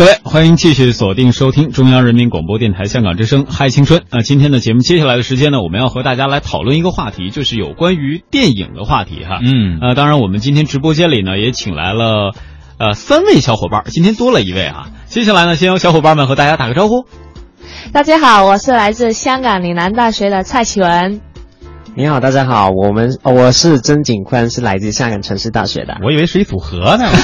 [0.00, 4.00] 各位，欢迎继续锁定收听中央人民广播电台香港之声《嗨青春》。
[4.10, 9.40] 那今天的节目接下来的时间呢，我们要和大家来讨论一个话题，就是有关于电影的话题哈。
[9.42, 12.32] 嗯，呃，当然我们今天直播间里呢也请来了
[12.78, 14.88] 呃三位小伙伴，今天多了一位啊。
[15.04, 17.04] 接下来呢，先由小伙伴们和大家打个招呼。
[17.92, 21.20] 大家好，我是来自香港岭南大学的蔡启文。
[21.94, 25.98] 你好，大家好，我们、哦我是曾景宽，是来自香港城市大学的。
[26.02, 27.04] 我以为是一组合呢。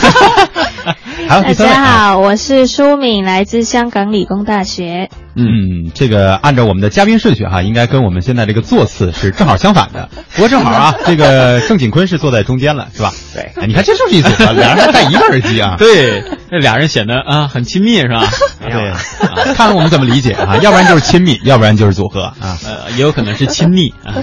[1.29, 5.11] 还有第大家好，我是舒敏，来自香港理工大学。
[5.35, 10.09] 嗯，这个按照我们的嘉宾顺序哈，应该跟我们现在这个座次是正好相反的。
[10.35, 13.13] 不过正好啊，这个郑景坤是坐在中间了，是吧？
[13.35, 15.75] 对哎，你看这就是一组合， 俩人还戴一个耳机啊。
[15.79, 18.25] 对，这俩人显得啊很亲密是吧？
[18.63, 18.99] 对，啊
[19.45, 22.57] 看看我们怎么理解啊，要不然就是亲密，要不然就是组合啊。
[22.65, 24.15] 呃，也有可能是亲密啊。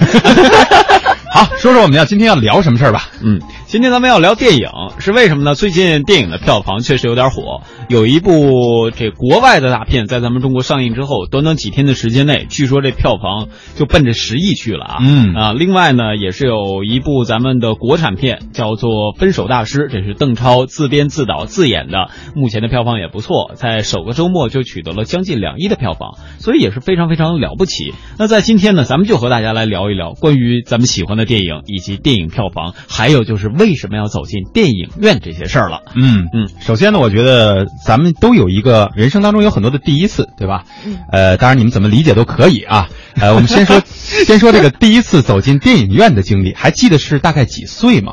[1.32, 3.08] 好，说说我们要今天要聊什么事儿吧？
[3.20, 3.40] 嗯，
[3.74, 4.68] 今天咱们要聊电影，
[5.00, 5.56] 是为什么呢？
[5.56, 14.98] 最近电影的票房确实有点火，有一部这国外的大片在咱们中国上映之后，短短几天的时间内，据说这票房就奔着十亿去了啊。
[15.00, 27.92] 嗯啊，另外呢，也是有一部咱们的国产片叫做《分手大师》，这是邓超自编自导自演的，目前的票房也不错，在首个周末就取得了将近两亿的票房，所以也是非常非常了不起。
[28.20, 35.80] 那在今天呢，咱们就和大家来聊一聊关于咱们喜欢的电影以及电影票房，还有就是为什么要走进电影院这些事儿了。
[35.94, 40.64] 嗯嗯，首先呢，我觉得咱们都有一个人生当中有很多的第一次，对吧？
[40.84, 42.88] 嗯呃，当然你们怎么理解都可以啊。
[43.16, 48.12] 呃，我们先说， 先说这个第一次走进电影院的经历，还记得是大概几岁吗？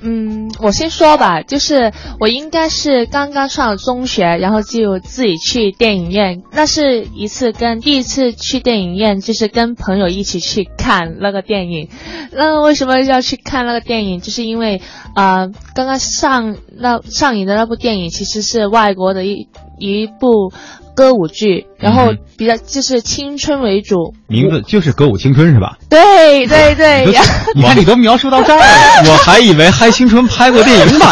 [0.00, 6.42] 嗯，我先说吧，就是我应该是刚刚上了中学，然后就自己去电影院。
[6.52, 11.88] 那是一次跟第一次去电影院，就是跟朋友一起去看那个电影。
[12.32, 14.20] 那为什么要去看那个电影？
[14.20, 14.80] 就是因为
[15.16, 20.52] 呃，刚刚上那上映的那部电影其实是外国的一一部
[20.98, 24.14] 歌舞剧，然后嗯比较就是青春为主。
[24.26, 25.76] 名字就是《歌舞青春》是吧？
[25.88, 27.06] 对对对，
[27.54, 28.64] 你看你都描述到这儿了，
[29.12, 31.08] 我还以为《嗨青春》拍过电影版，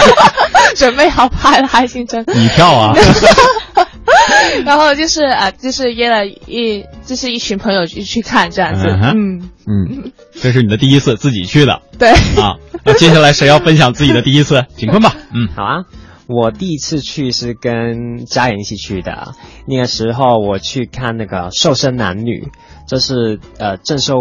[0.75, 2.25] 准备好拍了《嗨青春》。
[2.35, 2.95] 你跳啊！
[4.67, 8.87] 然后就是啊、呃就是约了一，就是一群朋友去去看这样子。
[8.89, 12.11] 嗯嗯，嗯，这是你的第一次自己去的对。
[12.11, 12.57] 啊。
[12.85, 14.65] 那接下来谁要分享自己的第一次？
[14.77, 15.85] 景坤吧，嗯，好啊，
[16.29, 19.35] 我第一次去是跟家人一起去的。
[19.67, 22.41] 那个时候我去看那个《瘦身男女》，
[22.87, 24.17] 这是呃郑秀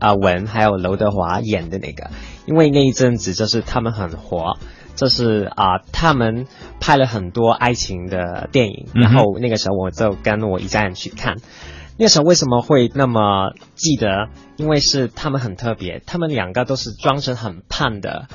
[0.00, 2.10] 呃文还有刘德华演的那个。
[2.46, 4.58] 因为那一阵子就是他们很火，
[4.96, 6.46] 这是啊、他们
[6.78, 11.36] 拍了很多爱情的电影，然后那个时候我就跟我一家人去看。
[11.96, 14.28] 那时候为什么会那么记得？
[14.56, 18.26] 因为是他们很特别，他们两个都是装成很胖的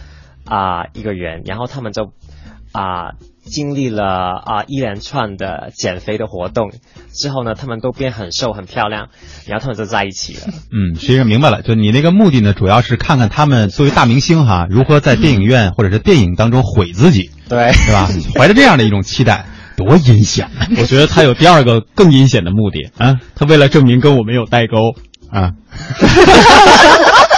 [0.46, 2.12] 啊、一个人，然后他们就
[2.72, 3.12] 啊、
[3.44, 6.72] 经历了啊、一连串的减肥的活动
[7.14, 9.10] 之后呢，他们都变很瘦很漂亮，
[9.48, 10.42] 然后他们就在一起了。
[10.72, 18.08] 嗯，实际上明白了，就你那个目的呢，主要是看看他们作为大明星哈，如何在电影院或者是电影当中毁自己，对，对吧？
[18.38, 20.68] 怀着这样的一种期待，多阴险啊！
[20.78, 24.78] 我觉得他有第二个更阴险的目的啊，他为了证明跟我们有代沟。
[25.32, 25.52] 啊，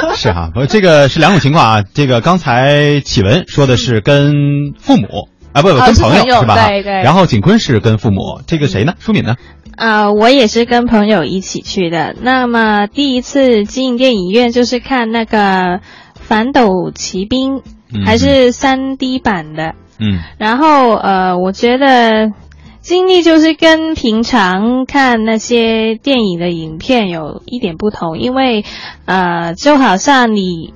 [0.16, 1.84] 是哈，不，这个是两种情况啊。
[1.94, 4.32] 这个刚才启文说的是跟
[4.78, 6.66] 父母啊，不不，哦跟朋是朋友是吧？
[6.66, 8.94] 对对然后景坤是跟父母，这个谁呢？
[8.98, 9.36] 舒敏呢？
[9.76, 12.16] 啊、我也是跟朋友一起去的。
[12.20, 15.38] 那么第一次进电影院就是看那个
[16.14, 17.58] 《反斗奇兵》
[17.94, 19.74] 嗯还是三 D 版的。
[20.00, 22.32] 嗯然后呃，我觉得
[22.80, 28.64] 经历就是跟平常看那些电影的影片有一点不同，因为
[29.04, 30.72] 呃，就好像你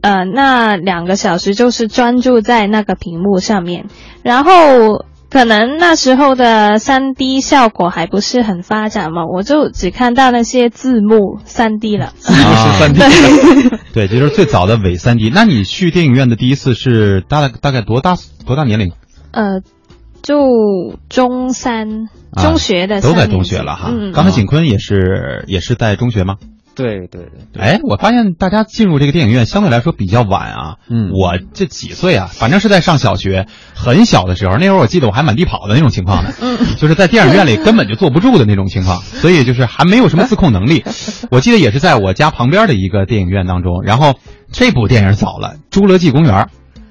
[0.00, 3.86] 呃那两个小时就是专注在那个屏幕上面，
[4.22, 5.04] 然后。
[5.32, 12.12] 可能那时候的三 D 效果还不是很发展嘛，我就只看到那些字幕三 D 了。
[12.26, 13.00] 啊三 D
[13.94, 15.30] 对，这就是最早的伪三 D。
[15.34, 18.92] 那你去电影院的第一次是大概大概多大多大年龄？
[19.30, 19.62] 呃，
[20.22, 23.90] 就中三，啊中学的、都在中学了哈。
[23.92, 26.36] 嗯，刚才景坤也是也是在中学吗？
[26.74, 30.76] 对对对，哎，我发现大家进入这个电影院相对来说比较晚啊。
[30.88, 36.30] 嗯我这几岁啊，反正是在上小学，很小的时候，那会儿我记得我还满地跑的那种情况呢。
[36.40, 40.82] 嗯，就是在电影院里根本就坐不住的那种情况， 所以就是还没有什么自控能力。
[41.30, 44.14] 我记得也是在我家旁边的一个电影院当中，然后
[44.50, 46.34] 这部电影早了，《侏罗纪公园》。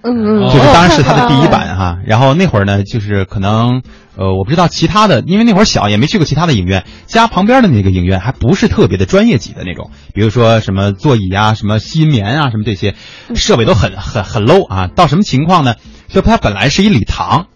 [0.03, 1.99] 嗯嗯，就是当然是他的第一哦版哈。
[2.05, 3.81] 然后那会儿呢，就是可能
[4.15, 12.95] 呃，我不知道其他的，因为那会儿小也没去过其他的影院，家旁边的那个影院还不是特别的专业级的那种，比如说什么座椅啊、什么吸音棉啊、什么这些
[13.35, 14.87] 设备都很很很 low 啊。
[14.87, 15.75] 到什么情况呢？
[16.07, 17.47] 就它本来是一礼堂。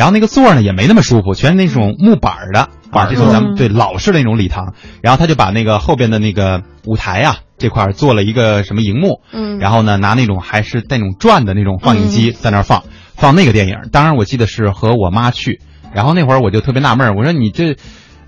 [0.00, 4.72] 然后那个座呢也没那么舒服，全是那种木板儿的，板儿这种咱们嗯对老式的那种礼堂。
[5.02, 13.76] 然后他就把那个后边的那个舞台啊这块儿做了一个什么荧幕，嗯然后呢拿那种还是带那种转的那种放映机在那儿放、放那个电影。
[13.92, 15.60] 当然我记得是和我妈去，
[15.92, 17.76] 然后那会儿我就特别纳闷儿，我说你这，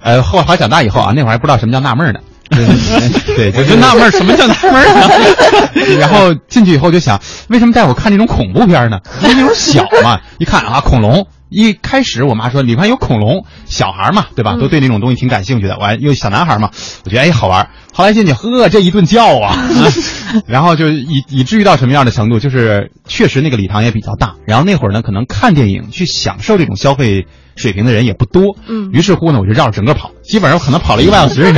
[0.03, 2.21] 呃，后来长大以后啊，那会儿还不知道什么叫纳闷儿呢。
[2.53, 5.97] 对，对，就纳闷儿什么叫纳闷儿呢？
[5.99, 8.99] 然后进去以后就想，为什么带我看这种恐怖片呢？
[9.23, 11.27] 因为那种小嘛，一看啊，恐龙。
[11.53, 14.57] 一开始我妈说里边有恐龙，小孩嘛，对吧？
[14.59, 15.77] 都对那种东西挺感兴趣的。
[15.79, 16.71] 我还又小男孩嘛，
[17.05, 17.69] 我觉得哎好玩。
[17.93, 19.55] 后来进去，呵，这一顿叫啊，
[20.49, 24.37] 然后就以以至于到什么样的程度，就是确实那个礼堂也比较大。
[24.47, 28.57] 然后那会儿呢，可能看电影去享受这种消费水平的人也不多。
[28.67, 31.53] 嗯于是乎呢，我就绕着整个跑，基本上可能跑了一个半小时？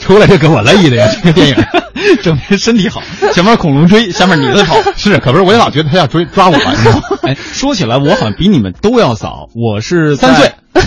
[0.00, 1.56] 出来就给我累的呀，这个电影。
[2.22, 3.02] 证明身体好，
[3.32, 4.76] 前面恐龙追，下面你在跑。
[4.96, 7.00] 是，可不是，我也老觉得他要追抓我，你知道？
[7.22, 10.52] 哎，说起来，我好像比你们都要早，我是三岁，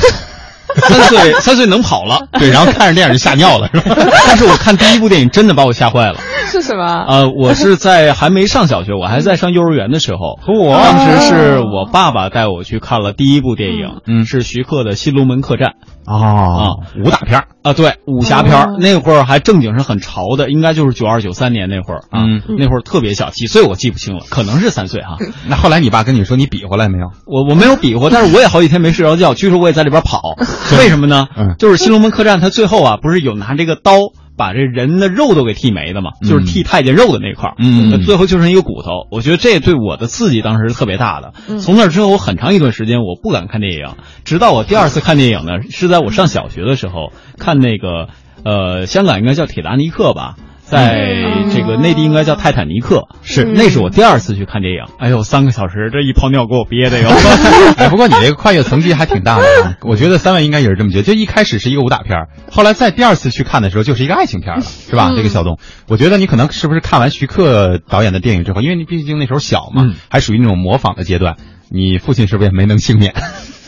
[0.76, 2.28] 三岁，三岁能跑了。
[2.34, 3.96] 对，然后看着电影就吓尿了，是吧？
[4.28, 6.20] 但是我看第一部电影真的把我吓坏了。
[6.52, 7.06] 是什么？
[7.08, 15.70] 呃，我是在还没上小学，我还在上幼儿园的时候，我当时是我爸爸带我去看了第一部电影，嗯是徐克的《新龙门客栈》
[16.06, 25.18] 哦，武打片儿啊，对，武侠片儿、哦那会儿还正经是很潮的，应该就是九二九三年那会儿啊，嗯那会儿特别小，几岁我记不清了，可能是三岁哈。
[25.48, 27.12] 那后来你爸跟你说你比划来没有？
[27.26, 29.34] 我我没有比划，但是我也好几天没睡着觉。
[29.34, 30.36] 据说我也在里边跑，
[30.78, 31.28] 为什么呢？
[31.38, 33.94] 嗯就是《新龙门客栈》，它最后啊，不是有拿这个刀
[34.38, 39.08] 把这人的肉都给剃没的嘛，嗯就是剃太监肉的那块儿，嗯那最后就剩一个骨头。
[39.12, 41.34] 我觉得这对我的刺激当时是特别大的。
[41.60, 43.96] 从那之后，我很长一段时间我不敢看电影，
[44.26, 48.10] 直到我第二次看电影呢，是在我上小学的时候看那个
[48.44, 50.36] 呃，香港应该叫铁达尼克吧。
[50.66, 54.80] 在这个内地应该叫泰坦尼克，是那是我第二次去看电影。
[54.98, 57.10] 哎呦，三个小时，这一泡尿给我憋的哟。
[57.78, 59.76] 哎，不过你这个跨越层级还挺大的啊！
[59.84, 61.04] 我觉得三位应该也是这么觉得。
[61.04, 65.10] 就一开始是一个武打片，后来在第二次去看的时候就是一个爱情片了，是吧？
[65.12, 71.36] 嗯这个小东，我觉得你可能是不是看完徐克导演的电影之后，因为你毕竟那时候小嘛，嗯还属于那种模仿的阶段，
[71.70, 73.14] 你父亲是不是也没能幸免？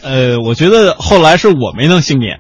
[0.04, 2.40] 呃，我觉得后来是我没能幸免，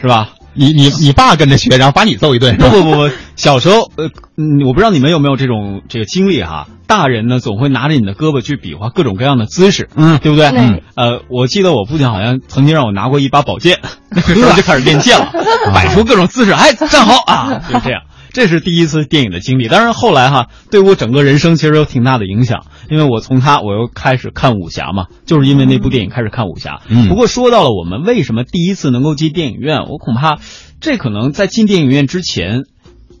[0.00, 0.30] 是吧？
[0.54, 6.66] 你你你爸跟着学，然后把你揍一顿，不不不不，小时候，呃，嗯，我不知道你们有没有这种这个经历哈。
[6.86, 10.50] 大人呢总会拿着你的胳膊去比划各种各样的姿势，嗯对不对？
[10.50, 13.78] 对嗯呃，我记得我父亲好像曾经让我拿过一把宝剑，
[14.10, 15.30] 那个时候就开始练剑了，
[15.72, 18.02] 摆出各种姿势，哎，站好啊，就是这样。
[18.32, 26.80] 这是第一次电影的经历，当然后来哈，对我整个人生其实有挺大的影响，因为我从他我又开始看武侠嘛，就是因为那部电影开始看武侠。
[26.88, 30.38] 嗯不过说到了我们为什么第一次能够进电影院，我恐怕
[30.80, 32.62] 这可能在进电影院之前，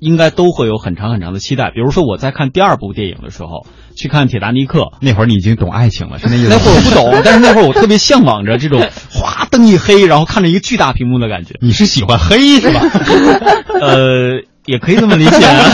[0.00, 1.70] 应该都会有很长很长的期待。
[1.70, 3.66] 比如说我在看第二部电影的时候，
[3.96, 6.56] 去看《铁达尼克》， 那会儿你已经懂爱情了，是那意思吗？
[6.56, 8.80] 那会儿我不懂，但是那会儿我特别向往着这种
[9.10, 11.56] 哗灯一黑，然后看着一个巨大屏幕的感觉。
[11.60, 12.80] 你是喜欢黑是吧？
[13.80, 15.64] 呃，也可以这么理解啊。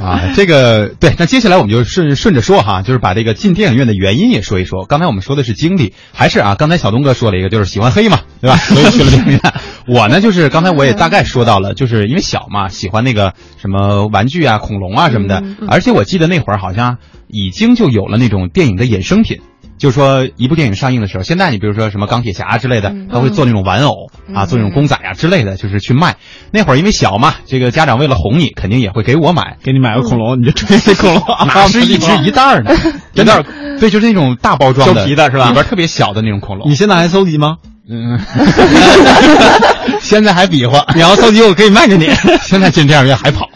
[0.00, 4.84] 啊，这个对，那接下来我们就顺顺着说哈，就是把这个进电影院的原因也说一说。
[4.86, 8.56] 刚才我们说的是经历，还是啊，刚才小东哥说了一个，就是喜欢黑嘛， 对吧？
[8.56, 9.40] 所以去了电影院。
[9.86, 19.40] 我呢，就是刚才我也大概说到了，就是因为小嘛，喜欢那个什么玩具啊、恐龙啊什么的，而且我记得那会儿好像已经就有了那种电影的衍生品。
[19.78, 26.16] 就是说，一部电影上映的时候，现在你比如说什么钢铁侠之类的，他会做那种玩偶啊，做那种公仔啊之类的，就是去卖。
[26.50, 29.56] 那会儿因为小嘛，这个家长为了哄你，肯定也会给我买。
[29.62, 32.76] 给你买个恐龙，你就吹 那恐龙啊，哪是一只一袋儿 的，
[33.14, 33.44] 真的，
[33.80, 36.68] 对，就是那种大包装的，收皮的是吧里边特别小的那种恐龙。
[36.70, 37.56] 你现在还搜集吗？
[37.90, 38.20] 嗯，
[40.00, 42.06] 现在还比划，你要搜集，我可以卖给你。
[42.42, 43.48] 现在进电影院还跑。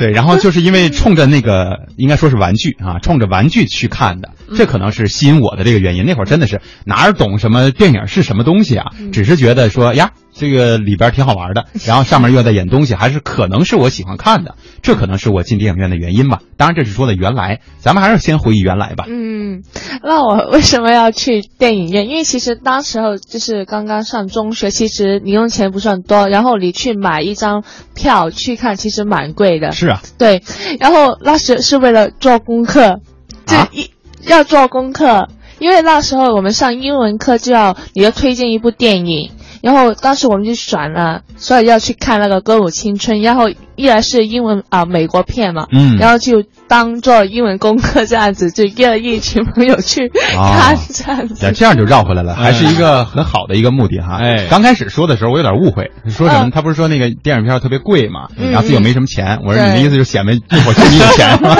[0.00, 6.04] 对，然后就是因为冲着那个应该说是玩具啊，冲着玩具去看的，这可能是吸引我的这个原因。
[6.04, 16.40] 那会儿真的是哪儿懂什么电影是什么东西啊，只是觉得说呀，这个里边挺好玩的， 然后上面又在演东西，还是可能是我喜欢看的，这可能是我进电影院的原因吧。
[16.56, 19.04] 当然这是说的原来，咱们还是先回忆原来吧。
[19.08, 19.62] 嗯，
[20.02, 22.08] 那我为什么要去电影院？
[22.08, 29.72] 因为其实当时候就是刚刚上中学，其实零用钱不是很多，然后你去买一张票去看，其实蛮贵的。
[29.72, 30.42] 是啊，对，
[30.78, 33.00] 然后那时是为了做功课，
[33.46, 33.90] 就啊一、
[34.26, 35.28] 要做功课，
[35.58, 39.30] 因为那时候我们上英文课就要你要推荐一部电影，
[39.62, 51.34] 然后当时我们就选了，所以要去看那个《歌舞青春》，然后依然是英文啊、美国片嘛，嗯然后就当做英文功课这样子，就约了一群朋友去哦看这样子。
[51.54, 54.16] 这样就绕回来了，还是一个很好的一个目的哈。
[54.20, 56.48] 哎刚开始说的时候我有点误会，说什么？
[56.48, 59.40] 嗯他不是说那个电影票特别贵嘛，嗯然后自己又没什么钱。
[59.44, 61.56] 我说你的意思就是显摆一会儿自己有钱吗？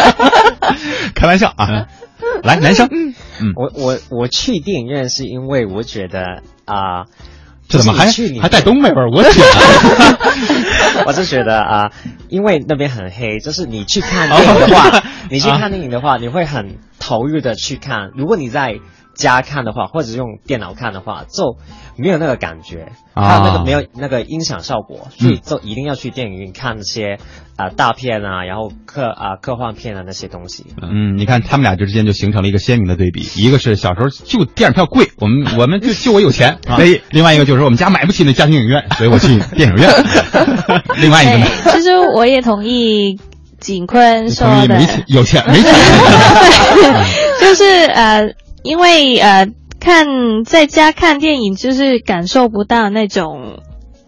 [1.15, 1.87] 开玩笑啊。
[2.43, 2.89] 来，男生，
[3.41, 7.05] 嗯我我我去电影院是因为我觉得啊。
[7.67, 9.09] 这怎么还去里面还带东北味儿？
[9.11, 9.33] 我天！
[11.07, 11.93] 我是觉得啊、
[12.29, 18.11] 因为那边很黑，就是你去看电影的话，你去看电影的话，你会很投入的去看。
[18.15, 18.81] 如果你在
[19.15, 21.57] 家看的话，或者用电脑看的话，就
[21.97, 23.29] 没有那个感觉，啊。
[23.29, 27.19] 还有那个没有那个音响效果，所以嗯就一定要去电影院看那些
[27.57, 30.67] 啊、大片啊，然后科啊、科幻片啊那些东西。
[30.83, 36.79] 嗯，你看他们俩之间就形成了一个鲜明的对比，一个是小时候就电影票贵，我们我们就就我有钱 啊，
[37.11, 39.89] 另外一个就是我们家买不起那家庭影院，所以我去 电影院。
[40.97, 43.19] 另外一个呢，对，其实我也同意
[43.61, 45.73] 景坤说的，没钱有钱没钱，
[47.41, 49.47] 就是呃，因为呃，
[49.79, 53.61] 看在家看电影就是感受不到那种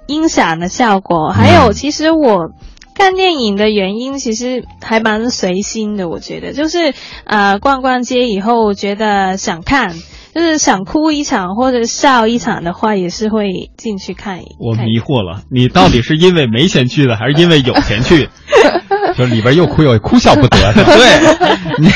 [0.09, 2.51] 音响的效果，还有其实我。
[2.99, 6.95] 看电影的原因其实还蛮随心的，我觉得就是
[7.27, 9.95] 呃逛逛街以后觉得想看，
[10.37, 14.41] 就是想哭一场或者笑一场的话，也是会进去看。
[14.61, 18.29] 我迷惑了，你到底是因为没钱去的，还是因为有钱去？
[19.17, 20.93] 就里边又哭又哭笑不得，是吧？
[20.93, 21.89] 对，你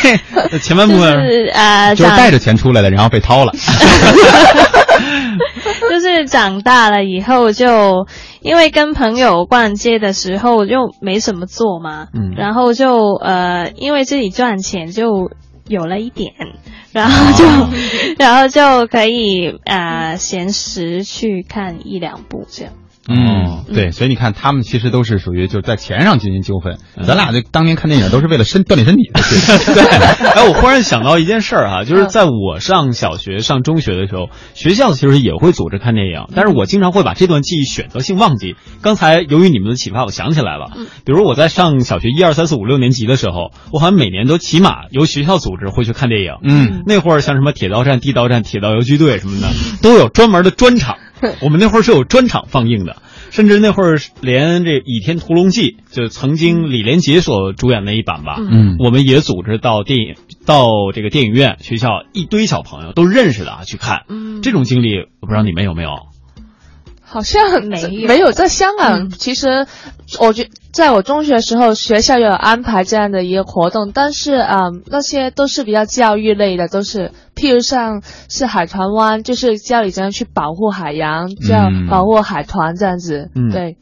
[0.51, 3.53] 这前半部就分是呃就是带着钱出来的，然后被掏了。
[5.91, 8.07] 就是长大了以后就，
[8.41, 15.31] 因为跟朋友逛街的时候就没什么做嘛，嗯然后就呃，因为自己赚钱就
[15.71, 16.35] 有了一点，
[16.93, 17.45] 然后就、
[18.19, 22.73] 然后就可以呃闲时去看一两部这样。
[23.13, 26.79] 嗯，对，所以你看，他们其实都是属于就是在钱上进行纠纷。
[27.05, 29.83] 咱俩这当年看电影都是为了身锻炼身体的，对对，
[30.31, 38.55] 哎，我忽然想到一件事儿哈，就是在我上小学、上中学的时候，学校其实也会组织看电影，但是我经常会把这段记忆选择性忘记。
[38.81, 40.71] 刚才由于你们的启发，我想起来了，
[41.05, 46.35] 比如我在上小学一二三四五六年级的时候，我好像每年都起码由学校组织会去看电影。
[46.45, 49.49] 嗯，那会儿像什么铁道站、地道战、铁道游击队什么的，
[49.83, 50.97] 都有专门的专场。
[51.43, 52.97] 我们那会儿是有专场放映的，
[53.31, 60.15] 甚至那会儿连这《倚天屠龙记》就曾经李连杰所主演那一版吧，嗯我们也组织到电影
[60.47, 64.05] 到这个电影院，学校一堆小朋友都认识的啊去看。
[64.09, 66.10] 嗯这种经历，我不知道你们有没有？
[67.11, 68.09] 好像没有。
[68.09, 69.01] 没有在香港。
[69.01, 69.11] 嗯。
[69.11, 69.67] 其实，
[70.21, 81.89] 我觉在我中学的时候，学校有安排这样的一个活动，但是嗯，那些都是比较教育类的，都是譬如像是海豚湾，就是教你怎样去保护海洋，叫嗯。
[81.89, 83.29] 保护海豚这样子。
[83.35, 83.51] 嗯。
[83.51, 83.77] 对。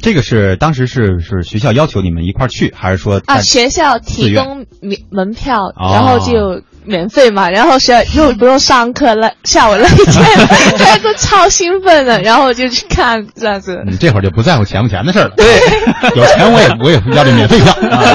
[0.00, 5.92] 这个是当时是是学校要求你们一块儿去，还是说啊，学校提供门门票，哦。
[5.92, 10.24] 然后就免费嘛，然后学校又不用上课了， 下午那一天，
[10.78, 13.82] 大家都超兴奋的， 然后就去看这样子。
[13.86, 15.34] 你，这会儿就不在乎钱不钱的事儿了。
[15.36, 15.46] 对，
[16.16, 18.14] 有钱我也我也要这免费票啊。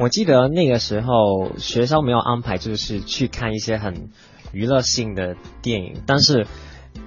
[0.00, 4.10] 我记得那个时候学校没有安排，就是去看一些很
[4.52, 6.46] 娱乐性的电影，但是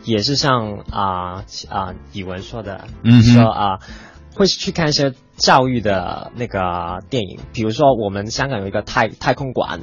[0.03, 3.79] 也是像啊啊以文说的，嗯说啊
[4.35, 5.13] 会去看一些
[5.43, 9.79] 教育的那个电影，比如说我们香港有一个太太空馆，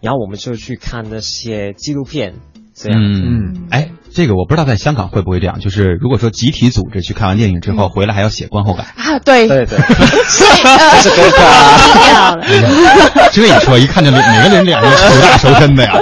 [0.00, 2.34] 然后我们就去看那些纪录片，
[2.74, 3.00] 这样。
[3.00, 9.78] 嗯，哎，这个我不知道在香港会不会这样，就是如果说集体组织去看完电影之后回来还要写观后感，啊，对，对对，
[10.28, 11.78] 所以呃，这是功课啊。
[12.12, 15.98] 要了，这一说一看就哪个人脸就苦大仇深的呀。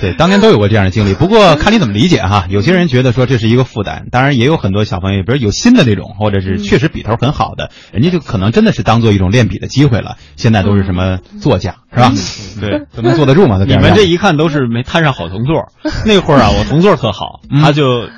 [0.00, 2.46] 对，当年都有过这样的经历，不过看你怎么理解哈。
[2.48, 10.16] 有些人觉得说这是一个负担，当然也有很多小朋友，比如有新的那种，或者是确实笔头很好的，人家就可能真的是当做一种练笔的机会了。
[10.36, 12.12] 现在都是什么作家是吧？
[12.60, 13.58] 对，都能坐得住吗？
[13.58, 15.72] 在边上你们这一看都是没摊上好同座。
[16.04, 18.08] 那会儿啊，我同座特好，嗯他就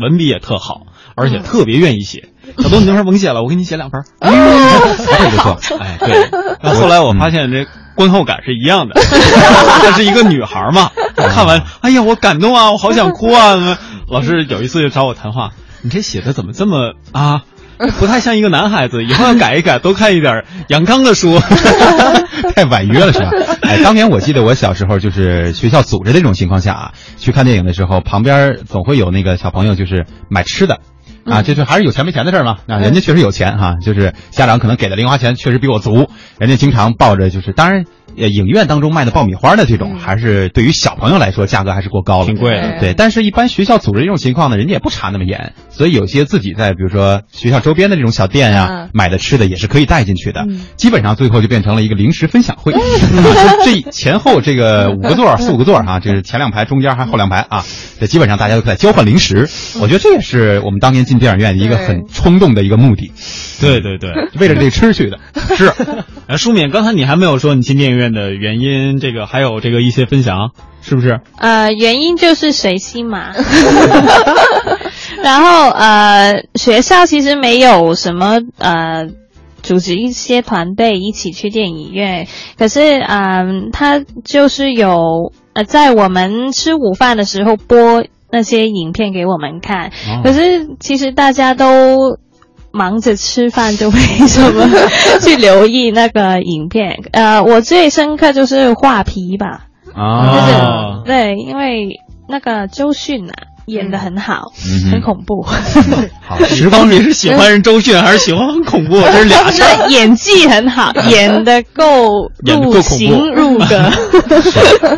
[0.00, 2.28] 文笔也特好，而且特别愿意写。
[2.58, 4.04] 小东，你那会儿甭写了，我给你写两篇儿。
[4.20, 5.58] 这不错。
[5.82, 6.30] 哎，对。
[6.62, 10.90] 然后后来我发现这观后感是一样的，她是一个女孩嘛。
[11.16, 13.78] 看完，哎呀，我感动啊，我好想哭啊。
[14.08, 15.50] 老师有一次就找我谈话，
[15.82, 17.42] 你这写的怎么这么啊？
[17.98, 21.38] 不太像一个男孩子，以后要改一改，多看一点杨刚的书。
[22.54, 23.30] 太婉约了是吧？
[23.60, 30.78] 哎，当年我记得我小时候就是学校组织的这种情况下啊，去看电影的时候，旁边总会有那个小朋友就是买吃的。
[31.26, 32.58] 啊，这就还是有钱没钱的事儿嘛。
[32.66, 37.84] 那人家确实有钱哈、就是家长可能给的零花钱确实比我足，人家经常抱着就是，当然，
[38.18, 50.46] 呃，影院当中卖的爆米花的这种，还是对于小朋友来说价格还是过高了，挺贵的对，但是一般学校组织这种情况呢，人家也不查那么严，所以有些自己在比如说学校周边的这种小店呀、嗯买的吃的也是可以带进去的。
[50.48, 52.72] 嗯基本上最后就变成了一个零食分享会，
[53.64, 57.64] 这前后这个五个座儿、四五个座儿哈，就是前两排、中间还后两排啊，
[58.00, 59.48] 这基本上大家都在交换零食。
[59.80, 63.12] 我觉得这也是我们当年进电影院的一个很冲动的一个目的。
[63.60, 64.10] 对对对，
[64.40, 65.18] 为了这吃去的。
[65.56, 65.72] 是，
[66.26, 70.50] 哎，舒敏，刚才你还没有说你进电影院的原因，这个还有这个一些分享，
[70.82, 71.20] 是不是？
[71.38, 73.32] 呃，原因就是随心嘛。
[75.22, 79.08] 然后呃，学校其实没有什么呃，
[79.62, 82.26] 组织一些团队一起去电影院，
[82.58, 92.18] 可是嗯，他就是有呃，在我们吃午饭的时候播那些影片给我们看，哦可是其实大家都。
[92.76, 94.68] 忙着吃饭就没什么
[95.20, 103.34] 去留意那个影片，呃，我最深刻就是画皮吧，就是、哦对，因为那个周迅啊
[103.66, 109.00] 演的很好，嗯很恐怖，好，时时光光你是喜欢人周迅还是喜欢很恐怖？
[109.10, 109.88] 这是俩事儿。
[109.88, 113.90] 演技很好， 演的够入演得够恐怖型入格。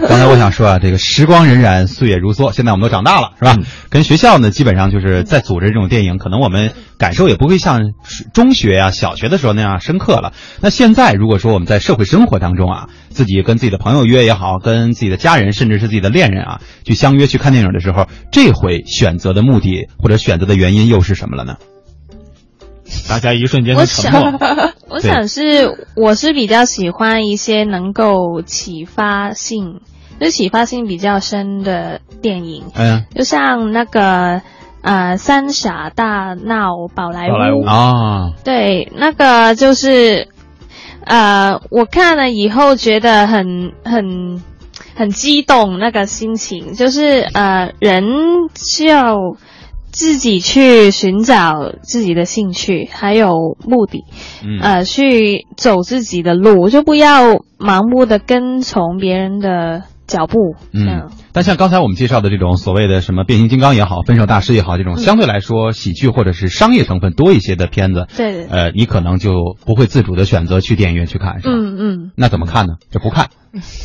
[0.07, 3.55] 刚才我想说啊，这个时光荏苒，岁月如梭，现在我们都长大了，是吧？
[3.57, 7.93] 嗯跟学校呢，基本上就是在组织这种电影，可能我们感受也不会像
[8.35, 10.33] 中学啊、小学的时候那样深刻了。
[10.61, 21.57] 那现在如果说我们在社会生活当中啊，自己跟自己的朋友约也好，跟自己的家人，甚至是自己的恋人啊，去相约去看电影的时候，这回选择的目的或者选择的原因又是什么了呢？
[23.07, 24.33] 大家一瞬间我的沉默。
[24.89, 29.81] 我想是，我是比较喜欢一些能够启发性，
[30.19, 34.41] 就是启发性比较深的电影，嗯就像那个
[34.89, 37.33] 呃《三傻大闹宝莱坞》
[37.69, 40.29] 啊，对，那个就是，
[41.05, 44.43] 呃，我看了以后觉得很很
[44.97, 48.03] 很激动，那个心情就是呃，人
[48.55, 49.37] 需要
[49.91, 54.05] 自己去寻找自己的兴趣，还有目的，
[54.43, 61.11] 嗯呃，去走自己的路，就不要盲目的跟从别人的脚步，这样。
[61.11, 71.55] 嗯，但像刚才我们介绍的这种所谓的什么变形金刚也好，分手大师也好，这种相对来说喜剧或者是商业成分多一些的片子，对对，呃，你可能就不会自主的选择去电影院去看，是吧？
[71.55, 72.11] 嗯嗯。
[72.17, 72.73] 那怎么看呢？
[72.91, 73.29] 就不看，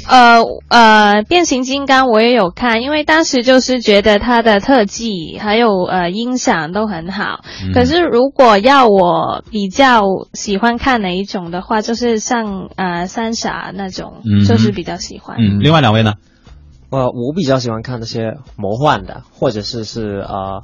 [0.10, 7.42] 呃呃，变形金刚我也有看，因为当时就是觉得它的特技还有呃音响都很好。
[7.64, 10.02] 嗯可是如果要我比较
[10.34, 15.38] 喜欢看哪一种的话，就是像呃三傻那种，嗯就是比较喜欢。
[15.38, 16.14] 嗯，另外两位呢？
[16.94, 20.62] 呃，我比较喜欢看那些魔幻的，或者是是呃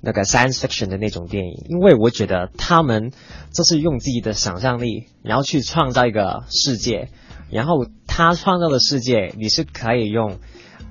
[0.00, 3.12] 那个 science fiction 的那种电影，因为我觉得他们
[3.52, 7.10] 就是用自己的想象力，然后去创造一个世界，
[7.50, 10.38] 然后他创造的世界，你是可以用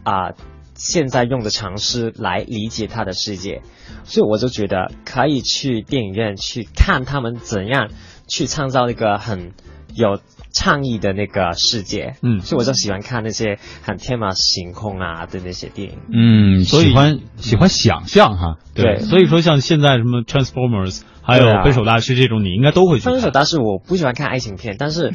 [0.04, 0.34] 啊、
[0.76, 3.64] 现在用的常识来理解他的世界，
[4.04, 7.90] 所以我就觉得可以去电影院去看他们怎样
[8.28, 9.54] 去创造一个很
[9.96, 10.20] 有
[10.56, 12.16] 倡议的那个世界。
[12.24, 15.98] 嗯所以我就喜欢看那些很天马行空啊的那些电影。
[16.12, 23.30] 嗯，所以喜欢喜欢想象哈，对，对所以说像现在什么 Transformers，还有分手大师这种，你应该都会去分手。
[23.32, 25.12] 大师我不喜欢看爱情片，但是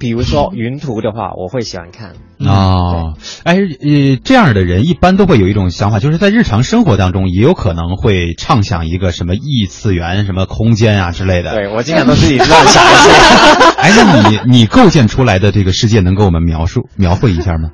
[0.00, 2.12] 比如说云图的话，我会喜欢看。
[2.38, 11.54] 哦，哎，呃，这样的人一般都会有一种想法，就是在日常生活当中也有可能会畅想一个什么异次元、什么空间啊之类的。
[11.54, 13.10] 对我经常都自己乱想一些。
[13.78, 17.70] 哎，那你你构建出来的这个世界能给我们描述描绘一下吗？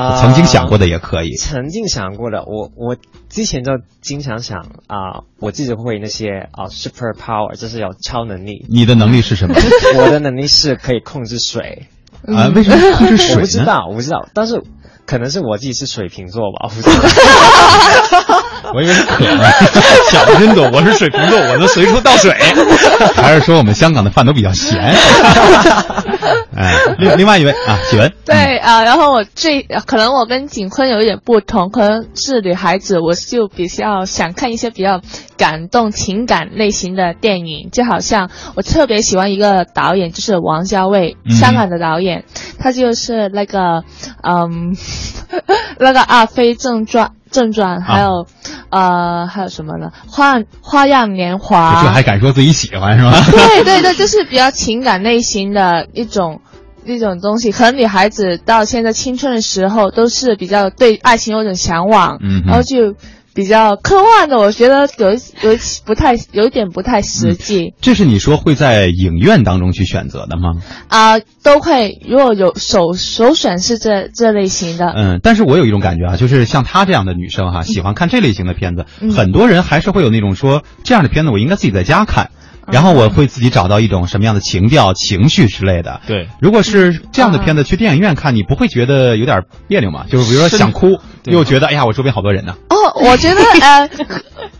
[0.00, 1.34] 啊曾经想过的也可以。
[1.36, 2.96] 曾经想过的，我我
[3.28, 8.66] 之前就经常想啊、我自己会那些啊、super power，就是有超能力。
[8.68, 9.54] 你的能力是什么？
[9.98, 11.86] 我的能力是可以控制水，
[12.26, 13.36] 啊，为什么控制水呢？
[13.36, 14.62] 我不知道，我不知道，但是
[15.06, 18.39] 可能是我自己是水瓶座吧，我不知道。
[18.74, 19.50] 我以为是可儿，
[20.10, 22.32] 想的真多，我是水瓶座，我能随处倒水。
[23.16, 24.78] 还是说我们香港的饭都比较咸？
[26.56, 35.00] 哎，另另外一位啊，启文，对啊、然后我最可能我跟景坤有一点不同，可能是女孩子，我就比较想看一些比较
[35.38, 42.24] 感动情感类型的电影，就好像我特别喜欢一个导演，就是王家卫，嗯香港的导演，
[42.58, 43.84] 他就是那个
[44.22, 44.76] 嗯
[45.78, 48.26] 那个《阿飞正传》正传，还有、
[48.70, 49.90] 呃还有什么呢？
[50.08, 53.12] 花花样年华，这还敢说自己喜欢是吧？
[53.30, 56.40] 对 对对，就是比较情感类型的一种
[56.84, 57.52] 一种东西。
[57.52, 62.94] 可能女孩子到现在青春的时候，都是比较对爱情有种向往，嗯然后就
[63.34, 70.54] 比较科幻的，我觉得有一有一不太有一点不太实际这是你说会在影院当中去选择的吗？
[70.88, 82.30] 啊、都会如果有首首选是这这类型的，嗯，但是我有一种感觉啊，就是像她这样的女生哈、喜欢看这类型的片子，嗯很多人还是会有那种说这样的片子我应该自己在家看。
[82.66, 86.00] 然后我会自己找到一种什么样的情调、情绪之类的。
[86.06, 90.04] 对，如果是这样的片子，去电影院看，你不会觉得有点别扭吗？
[90.08, 92.54] 就是比如说想哭，又觉得哎呀，我周边好多人呢。
[92.68, 93.90] 哦，我觉得呃，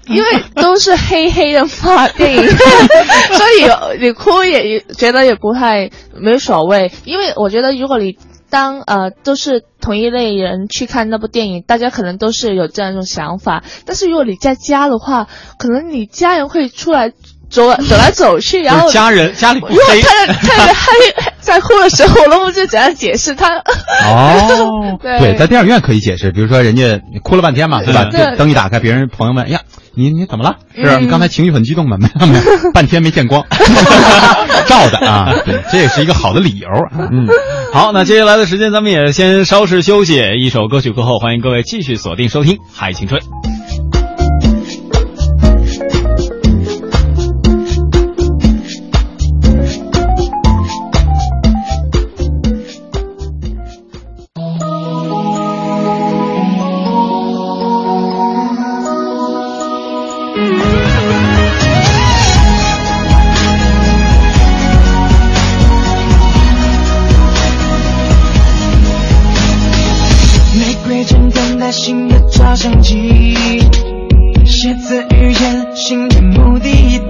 [0.07, 6.91] 因为都是黑黑的嘛电影， 所以你哭也觉得也不太没所谓。
[7.05, 8.17] 因为我觉得如果你
[8.51, 13.63] 当呃都是同一类人去看那部电影，大家可能都是有这样一种想法。
[13.87, 17.13] 但是如果你在家的话，可能你家人会出来
[17.51, 20.01] 走走来走去，然后家人家里不如果黑。
[20.01, 20.93] 他在他
[21.41, 23.57] 在哭的时候，我都不知道怎样解释他？
[24.07, 28.05] 哦， 对在电影院可以解释，比如说人家哭了半天嘛，对吧？
[28.37, 29.61] 灯一打开，别人朋友们，哎呀，
[29.97, 30.57] 你你怎么了？
[30.75, 31.97] 是刚才情绪很激动吗？
[32.01, 33.45] 没有没有，半天没见光，
[34.67, 35.33] 照的啊。
[35.45, 37.09] 对，这也是一个好的理由啊。
[37.11, 37.27] 嗯，
[37.73, 43.21] 好，那接下来的时间咱们也先稍事休息，一首歌曲过后，欢迎各位继续锁定收听《嗨青春》。
[75.91, 77.10] 言新的目的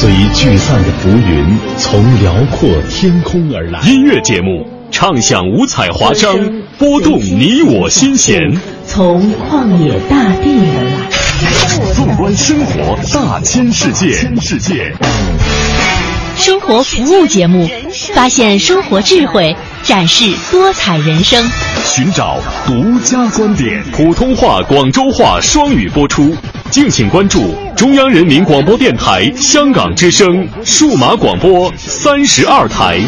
[0.00, 3.78] 随聚散的浮云，从辽阔天空而来。
[3.86, 6.34] 音乐节目唱响五彩华章，
[6.78, 8.40] 拨动你我心弦。
[8.86, 11.92] 从旷野大地而来。
[11.92, 14.10] 纵观生活大千世界，
[14.40, 14.90] 世界。
[16.34, 17.68] 生活服务节目，
[18.14, 21.44] 发现生活智慧，展示多彩人生。
[21.84, 26.34] 寻找独家观点，普通话、广州话双语播出。
[26.70, 33.00] 敬请关注中央人民广播电台香港之声数码广播三十二台。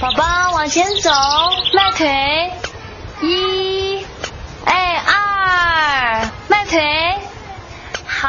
[0.00, 1.10] 宝宝往前走，
[1.74, 2.06] 迈腿，
[3.20, 4.04] 一，
[4.64, 6.80] 哎二，迈腿，
[8.04, 8.28] 好。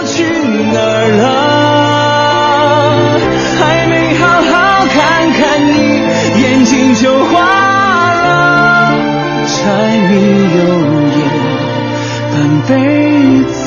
[0.00, 1.20] 都去哪儿了？
[3.58, 6.00] 还没好好看看你，
[6.40, 7.34] 眼睛就花
[8.14, 8.96] 了。
[9.44, 9.52] 柴
[10.08, 10.12] 米
[10.56, 10.58] 油
[11.18, 11.20] 盐
[12.32, 12.34] 半
[12.66, 12.70] 辈
[13.44, 13.60] 子，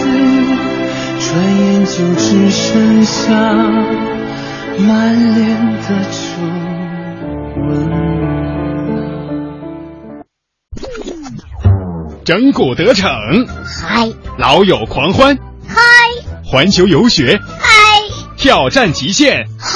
[1.20, 3.22] 转眼就只剩下
[4.80, 4.90] 满
[5.36, 5.46] 脸
[5.84, 6.18] 的皱
[7.62, 7.62] 纹。
[12.26, 13.12] 整蛊得逞，
[13.66, 15.44] 嗨老友狂欢，嗨
[16.54, 17.72] 环球游学，嗨
[18.38, 19.72] 挑战极限，嗨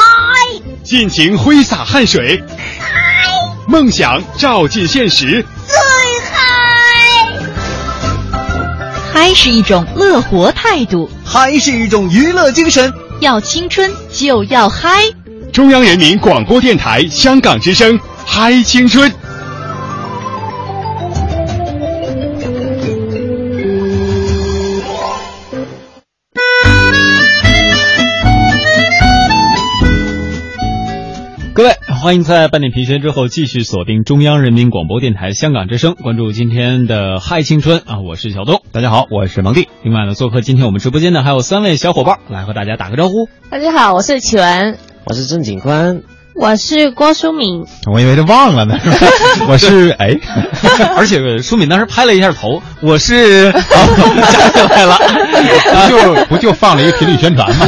[0.84, 2.40] 尽情挥洒汗水，
[2.78, 2.88] 嗨，
[3.68, 5.44] 梦想照进现实。
[5.66, 5.76] 最
[6.32, 6.46] 嗨！
[9.12, 12.94] 嗨是一种乐活态度，嗨是一种娱乐精神。
[13.22, 15.02] 要青春就要嗨！
[15.52, 19.12] 中央人民广播电台香港之声，嗨青春。
[32.00, 38.00] 欢迎在半点评学之后继续锁定中央人民广播电台香港之声，关注今天的嗨青春啊！
[38.08, 39.68] 我是小东，大家好，我是蒙蒂。
[39.84, 43.28] 另外呢，做客今天我们直播间的还有三位小伙伴，来和大家打个招呼。
[43.50, 46.04] 大家好，我是启文，我是郑景宽，
[46.36, 47.66] 我是郭淑敏。
[47.92, 48.78] 我以为他忘了呢，
[49.50, 50.16] 我是哎，
[50.98, 54.98] 而且书敏当时拍了一下头，我是 想起来了，
[55.74, 57.68] 不就不就放了一个频率宣传吗？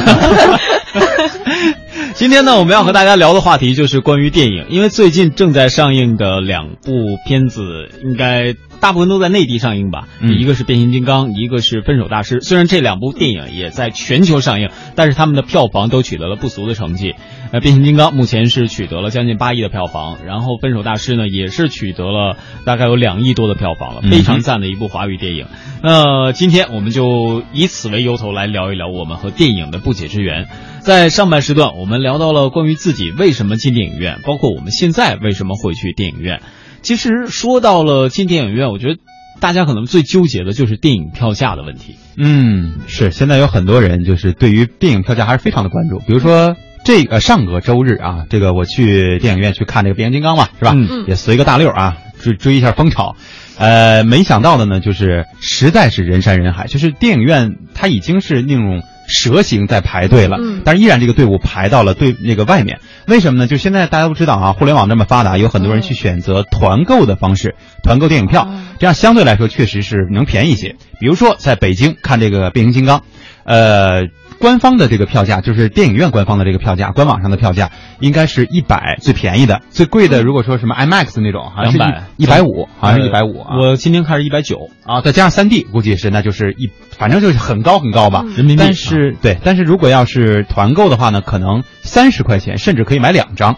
[2.15, 6.91] 今天呢，我们要和大家聊的话题就是关于电影，因为最近正在上映的两部
[7.25, 10.07] 片子，应该大部分都在内地上映吧。
[10.19, 12.41] 嗯一个是变形金刚，一个是分手大师。
[12.41, 17.15] 虽然这两部电影也在全球上映，但是他们的票房都取得了不俗的成绩。
[17.51, 25.47] 呃，变形金刚目前是取得了将近八亿的票房，然后分手大师呢也是取得了大概有两亿多的票房了，嗯非常赞的一部华语电影。
[25.81, 30.47] 那今天我们就以此为由头来聊一聊我们和电影的不解之缘。
[30.81, 36.41] 在上半时段，我们聊到了关于自己为什么进电影院，包括我们现在为什么会去电影院。
[36.81, 38.99] 其实说到了进电影院，我觉得
[39.39, 41.95] 大家可能最纠结的就是电影票价的问题。
[42.17, 46.55] 嗯，是现在有很多人就是对于电影票价还是非常的关注，比如说。
[46.85, 50.71] 这个上个周日啊，这个我去电影院去看这个变形金刚嘛，是吧？
[50.73, 53.17] 嗯也随个大溜啊，追追一下风潮。
[53.57, 62.79] 呃，没想到的呢，就是实在是人山人海，就是电影院它已经是那种蛇形在排队了，嗯但是依然这个队伍排到了队那个外面。
[63.07, 63.47] 为什么呢？
[63.47, 68.47] 就现在大家都知道啊，互联网这么发达，有很多人去选择团购的方式，团购电影票，
[68.79, 70.75] 这样相对来说确实是能便宜一些。
[70.99, 73.03] 比如说在北京看这个变形金刚，
[73.43, 74.07] 呃。
[74.39, 83.57] 官方的这个票价就是电影院官方的这个票价，官网上的票价应该是一百最便宜的，最贵的如果说什么 IMAX 那种，好像是200一百五，好像是一百五啊。
[83.59, 88.63] 我今天看是一百九啊，再加上三 D，估计是那就是一，反正就是很高很高吧，人民币。
[88.63, 93.57] 但是对，但是如果要是团购的话呢，可能三十块钱甚至可以买两张，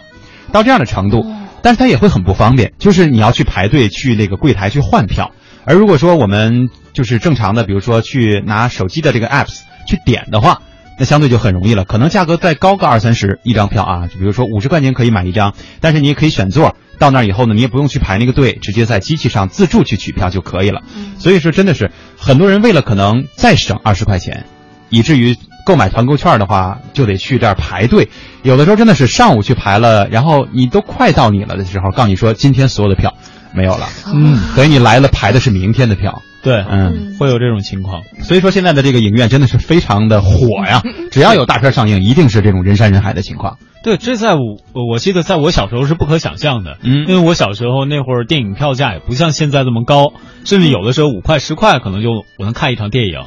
[0.50, 1.24] 到这样的程度，
[1.62, 5.30] 但是它也会很不方便，就是你要去排队去那个柜台去换票，
[5.64, 10.60] 而如果说我们就是正常的，比如说去拿手机的这个 apps 去点的话。
[10.98, 20.82] 那相对就很容易了，可能价格再高个二三十一张票啊，就比如说五十块钱可以买一张，但是你也可以选座，到那儿以后呢，你也不用去排那个队，直接在机器上自助去取票就可以了。
[21.18, 24.44] 所以说真的是很多人为了可能再省二十块钱，
[24.90, 28.08] 以至于购买团购券的话就得去这儿排队，
[28.42, 33.14] 有的时候真的是上午去排了，然后你都快到你了的时候，告诉你说今天所有的票
[33.54, 36.22] 没有了，嗯，等于你来了排的是明天的票。
[36.42, 38.02] 对，嗯，会有这种情况。
[38.20, 43.58] 所以说现在的这个影院真的是非常的火呀， 只要有大片上映，一定是这种人山人海的情况。
[43.84, 44.58] 对，这在我
[44.90, 50.12] 我记得在我小时候是不可想象的，嗯，因为我小时候那会儿电影票价也不像现在这么高，
[50.44, 53.20] 甚至有的时候五块十块可能就我能看一场电影。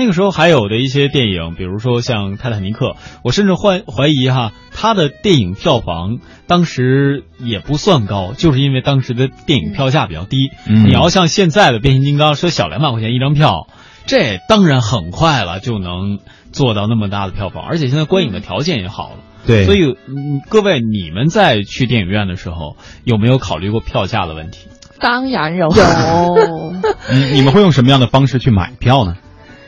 [0.00, 2.86] 那个时候还有的一些电影，比如说像《泰坦尼克》，
[3.22, 10.50] 我甚至怀怀疑哈，它的电影票房当时也不算高，就是因为当时的电影票价比较低。
[10.66, 13.66] 嗯你要像现在的变形金刚，说小两百块钱一张票，
[14.06, 16.18] 这当然很快了就能
[16.50, 19.16] 做到那么大的票房，而且现在观影的条件也好了。
[19.46, 24.68] 对，所以嗯，各位你们在去电影院的时候有没有考虑过票价的问题？
[24.98, 26.72] 当然有， 有，
[27.10, 29.16] 你你们会用什么样的方式去买票呢？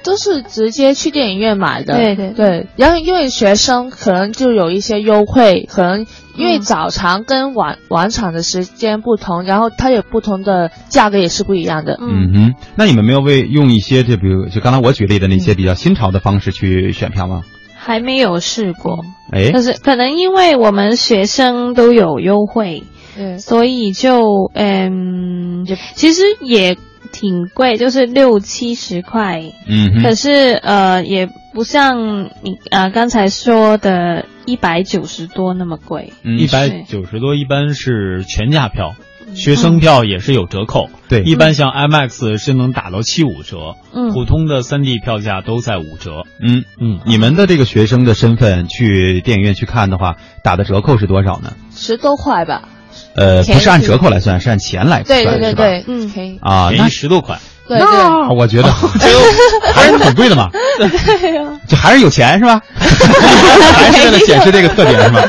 [0.02, 1.96] 都是直接去电影院买的。
[1.96, 11.98] 对对对，然后因为学生可能就有一些优惠，可能因为早场跟晚晚场的时间不同，然后它有不同的价格也是不一样的。
[12.00, 17.42] 嗯哼，那你们没有为用一些就比如就刚才我举例的那些比较新潮的方式去选票吗？
[17.84, 19.00] 还没有试过，
[19.32, 22.84] 哎，但是可能因为我们学生都有优惠，
[23.16, 26.76] 对，所以就嗯，其实也
[27.12, 29.42] 挺贵，就是六七十块。
[29.68, 36.12] 嗯可是呃，也不像你呃刚才说的一百九十多那么贵。
[36.24, 38.94] 嗯一百九十多一般是全价票，
[39.34, 40.88] 学生票也是有折扣。
[41.08, 46.24] 对一般像 IMAX 是能打到七五折，嗯普通的三 D 票价都在五折。
[46.40, 51.52] 嗯嗯，你们的这个学生的身份去电影院去看的话，打的折扣是多少呢？
[51.70, 52.68] 十多块吧。
[53.14, 55.62] 呃，不是按折扣来算，是按钱来算，对对对是吧？
[55.64, 56.38] 对，嗯，可以。
[56.40, 57.38] 啊，便宜那十多款。
[57.68, 57.86] 对对。
[57.86, 58.68] 那我觉得
[59.72, 60.48] 还是很贵的嘛，
[60.78, 61.42] 对呀。
[61.68, 62.60] 就还是有钱是吧？
[62.74, 65.22] 还是为了显示这个特点是吧？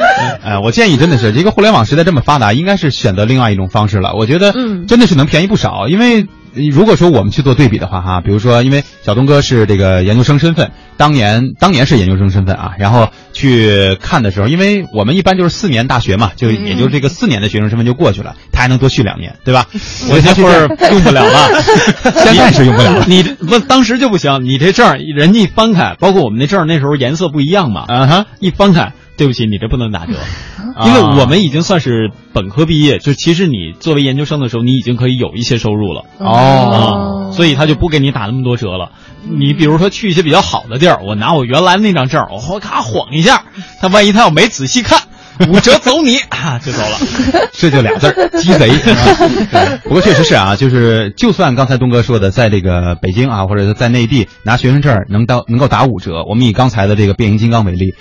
[0.43, 4.13] 哎，我建议真的是一个互联网时代这么发达，应该是选择另外一种方式了。
[4.15, 6.25] 我觉得嗯真的是能便宜不少，因为。
[6.53, 19.67] 如果说我们去做对比的话，哈，比如说，因为小东哥是这个研究生身份，当年当年是研究生身份啊，然后去看的时候，因为我们一般就是四年大学嘛，就也就这个四年的学生身份就过去了， 他还能多续两年，对吧？
[20.09, 21.61] 我这会儿用不了了，
[22.23, 23.05] 现在是用不了了。
[23.07, 30.15] 你不当时就不行，你这证儿人家一翻开，包括我们那证儿那时候颜色不一样嘛，啊哈，一翻开，对不起，你这不能打折，
[30.75, 38.91] 啊因为我们已经算是本科毕业，就其实你作为研究生的时候，你已经可以有一些收入了哦啊，所以他就不给你打那么多折了。
[39.23, 43.45] 你比如说去一些比较好的地儿，我拿我原来那张证，我哗咔晃一下，
[43.79, 44.99] 他万一他要没仔细看，
[45.47, 46.97] 五折走你啊，就走了。
[47.53, 48.67] 这就俩字儿，鸡贼。
[48.67, 57.93] 对不过确实是啊，就是就算刚才东哥说的，在这个北京啊，或者是在内地拿学生证能到能够打五折，我们以刚才的这个变形金刚为例，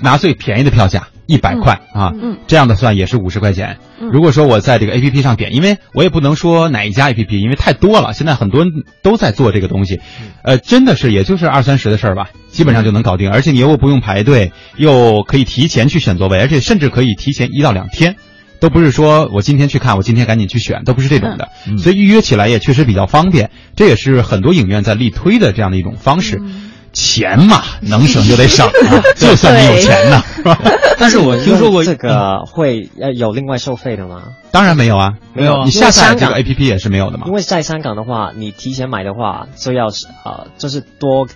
[0.00, 3.78] 拿最便宜的票价一百块啊，嗯这样的算也是五十块钱。
[4.00, 10.00] 嗯如果说我在这个 A P P 上点，因为我也不能说哪一家 A P P，因为太多了，现在很多人都在做这个东西，
[10.42, 18.16] 呃，真的是也就是二三十的事儿吧，基本上就能搞定，而且你又不用排队，又可以提前去选座位，而且甚至可以提前一到两天。
[18.60, 23.50] 都不是说我今天去看，我今天赶紧去选，都不是这种的，所以预约起来也确实比较方便。
[23.76, 26.42] 这也是很多影院在力推的这样的一种方式。
[26.92, 30.58] 钱嘛，能省就得省啊， 就算你有钱呢，是吧？
[30.98, 34.24] 但是我听说过这个会呃有另外收费的吗？
[34.50, 37.32] 当然没有啊，没有啊你下载这个因为香港 A P P 也是没有的嘛因。
[37.32, 41.28] 为在香港的话，你提前买的话就要是呃就是多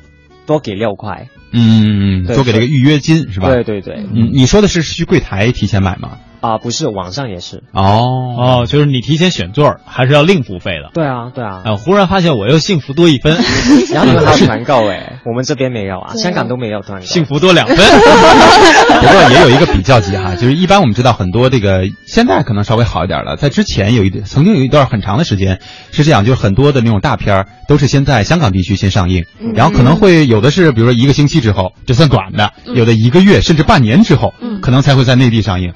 [0.47, 3.49] 多给六块，嗯，多给这个预约金是吧？
[3.49, 6.19] 对对对，嗯，你说的是去柜台提前买吗？
[6.43, 8.03] 啊、不是网上也是，哦。
[8.37, 10.91] 哦，就是你提前选座儿还是要另付费的。
[10.93, 13.37] 对啊对啊，啊，忽然发现我又幸福多一分，
[13.95, 17.77] 然后你们还有团购哎， 我们这边没有啊，香港都没有团购，幸福多两分。
[19.01, 25.61] 不过也有一个比较级哈，就是一般我们知道很多这个现在可能稍微好一点了，在之前有一曾经有一段很长的时间
[25.93, 29.53] 是这样，就是很多的那种大片儿都是先在香港地区先上映，嗯。
[29.55, 32.75] 然后可能会有的是比如说一个星期之后，这算短的，嗯。
[32.75, 34.61] 有的一个月甚至半年之后，嗯。
[34.61, 35.73] 可能才会在内地上映。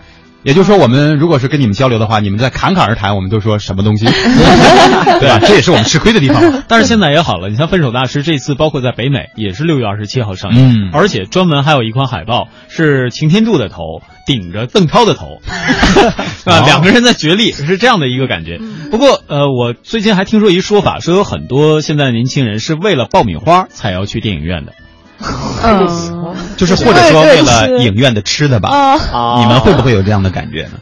[0.46, 4.06] 也就是说，我们如果是跟你们交流的话，你们在侃侃而谈，我们都说什么东西，
[5.18, 5.40] 对吧？
[5.40, 6.40] 这也是我们吃亏的地方。
[6.68, 15.40] 但是现在也好了，你像《分手大师》这次，包括在北美也是六月二十七号上映，嗯而且专门还有一款海报是擎天柱的头顶着邓超的头，
[16.48, 18.61] 啊，两个人在角力，是这样的一个感觉。
[18.92, 24.74] 不过，呃，我最近还听说一说法，说有很多现在的年轻人是为了爆米花才要去电影院的。
[25.18, 30.72] 嗯，就是或者说为了影院的吃的吧，啊你们会不会有这样的感觉呢？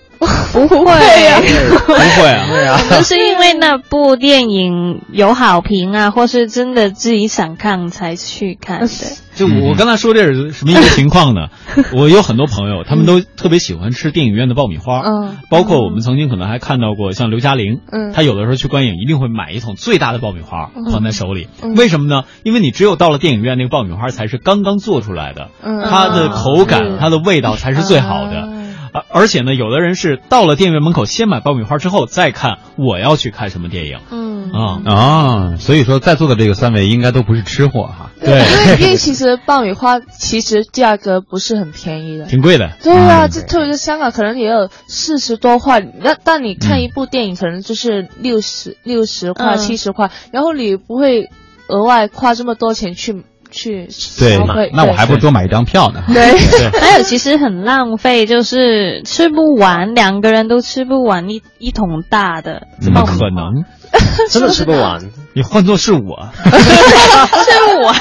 [0.53, 0.91] 不会
[1.25, 1.41] 呀
[1.87, 8.89] 不会啊，对啊，就是因为那部电影有好评啊，或是真的自己想看才去看的。
[9.35, 11.49] 就我刚才说这是什么一个情况呢？
[11.93, 15.37] 我有很多朋友，他们都特别喜欢吃电影院的爆米花，嗯。
[15.51, 18.13] 包括我们曾经可能还看到过像刘嘉玲，嗯。
[18.13, 20.85] 她有的时候去观影一定会买一桶最大的爆米花嗯。
[20.93, 21.75] 放在手里，嗯。
[21.75, 22.23] 为什么呢？
[22.45, 25.83] 因为你只有到了电影院，那个爆米花才是刚刚做出来的，嗯。
[25.83, 26.99] 它的口感、嗯。
[27.01, 28.49] 它的味道才是最好的。
[28.95, 34.81] 啊，而且呢，有的人是到了电影院门口先买爆米花之后再看我要去看什么电影嗯，啊。
[34.85, 38.13] 啊，所以说在座的这个三位应该都不是吃货哈。
[38.21, 42.27] 对，因为因为其实爆米花其实价格不是很便宜的。
[42.27, 42.71] 挺贵的。
[42.85, 45.81] 对啊，嗯这特别是香港，可能也有四十多块。
[45.81, 51.31] 那但你看一部电影，可能就是六十六十块、嗯七十块，然后你不会
[51.67, 53.25] 额外花这么多钱去
[53.55, 53.87] 去
[54.19, 56.03] 对消费。，那我还不如多买一张票呢。
[56.13, 56.37] 对。
[56.81, 62.67] 还有，其实很浪费，就是吃不完，两个人都吃不完一一桶大的。
[62.81, 63.65] 怎么可能？
[64.31, 65.01] 真的吃不完。
[65.35, 67.93] 你换做是我， 是我。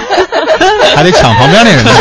[0.96, 1.92] 还得抢旁边那人的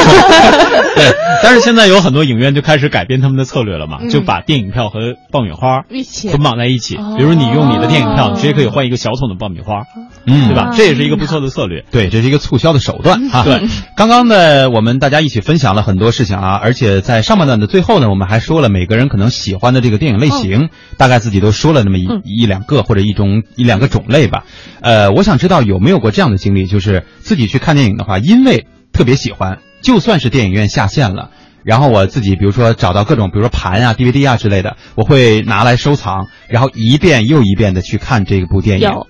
[0.94, 1.12] 对，
[1.42, 6.96] 但是现在有很多影院就开始改变他们的策略了嘛，嗯就把电影票和爆米花一起捆绑在一起。
[6.96, 9.82] 哦比如你用你的电影票，你直接可以换一个小桶的爆米花。
[10.24, 10.70] 嗯对吧？
[10.76, 11.84] 这也是一个不错的策略。
[11.90, 13.42] 对，这是一个促销的手段啊。
[13.42, 13.60] 对，
[13.96, 24.44] 刚刚呢，我们大家一起分享了很多事情啊，而且在上半段的最后呢，我们还说了每个人可能喜欢的这个电影类型，大概自己都说了那么一、一两个或者一种一两个种类吧。
[24.80, 31.30] 呃，我想知道有没有过这样的经历，就是自己去看电影的话，因为特别喜欢，就算是电影院下线了。
[31.64, 38.88] 然后我自己，比如说找到各种，比如说盘啊、DVD 啊之类的，我会拿来收藏，然后一遍又一遍的去看这部电影。
[38.88, 39.06] 有，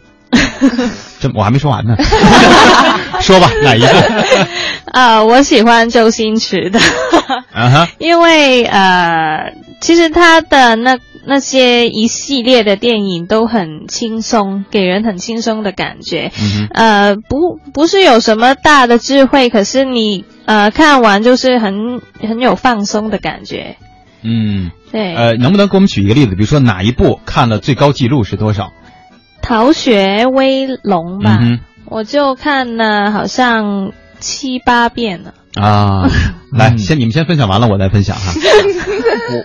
[1.19, 1.97] 这我还没说完呢，
[3.23, 3.89] 说吧，哪一个？
[4.93, 6.79] 啊， 我喜欢周星驰的，
[7.97, 16.31] 因为呃，其实他的那那些一系列的电影都很轻松，给人很轻松的感觉。
[16.41, 23.77] 嗯呃，不不是有什么大的智慧，可是你呃看完就是很很有放松的感觉。
[24.23, 26.35] 嗯，对，呃，能不能给我们举一个例子？
[26.35, 28.73] 比如说哪一部看了最高纪录是多少？
[29.43, 35.35] 逃学威龙吧，嗯我就看了好像七八遍了。
[35.55, 36.11] 哼啊，
[36.53, 38.33] 来，先你们先分享完了，我再分享哈。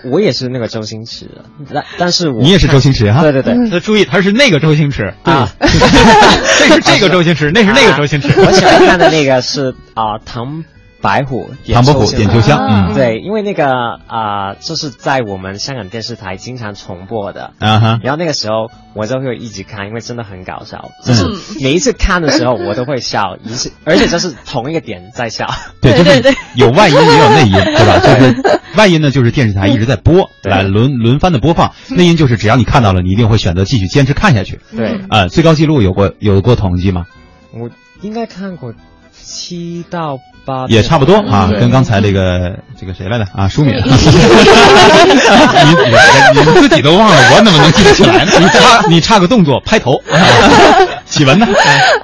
[0.04, 8.28] 我我也是那个周星驰的，但但是我你也是周星驰哈对对对，那注意，他是那个周星驰啊， 这是这个周星驰，那是那个周星驰。
[8.40, 10.64] 我喜欢看的那个是啊、唐
[11.00, 13.66] 白虎唐伯虎点秋香嗯对，因为那个
[14.08, 17.52] 啊、就是在我们香港电视台经常重播的。
[17.60, 20.90] 啊哈，然后那个时候我就会一直看，因为真的很搞笑。
[21.04, 21.24] 就是
[21.62, 25.48] 每一次看的时候，我都会笑，一次， 而且就是同一个点在笑。
[25.80, 27.98] 对，就是有外音也有内音，对吧？
[28.00, 34.60] 就是外音呢，就是电视台一直在播， 对来轮轮番的播放；内音就是只要你看到了，你一定会选择继续坚持看下去。
[34.74, 37.06] 对，啊，最高纪录有过有过统计吗？
[37.52, 37.70] 我
[38.02, 38.74] 应该看过
[39.28, 43.82] 七到八，也差不多啊，跟刚才这个这个谁来的啊， 舒敏， 你
[46.32, 48.32] 你你自己都忘了，我怎么能记得起来呢？
[48.40, 50.00] 你差你差个动作，拍头。
[51.04, 51.46] 启文呢？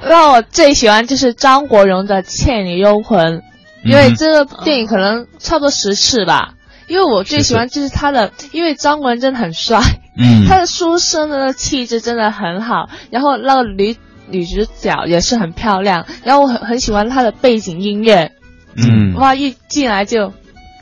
[0.07, 3.37] 让我最喜欢就是张国荣的《倩女幽魂》，
[3.83, 6.51] 因为这个电影可能差不多十次吧。
[6.87, 9.81] 因为我最喜欢就是他的，因为张国荣真的很帅，
[10.19, 13.97] 嗯他的书生的气质真的很好，然后那个女
[14.29, 18.31] 女主角也是很漂亮，然后我很很喜欢她的背景音乐，
[18.75, 20.33] 嗯，哇，一进来就